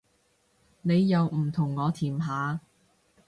[0.81, 2.59] 你又唔同我甜下